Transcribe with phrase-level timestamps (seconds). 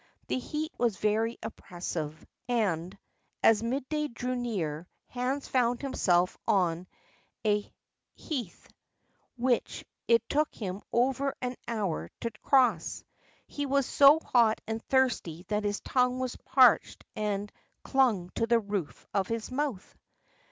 [0.29, 2.97] The heat was very oppressive, and,
[3.43, 6.87] as midday drew near, Hans found himself on
[7.45, 7.71] a
[8.15, 8.67] heath
[9.37, 13.03] which it took him an hour to cross.
[13.45, 17.51] He was so hot and thirsty that his tongue was parched and
[17.83, 19.95] clung to the roof of his mouth.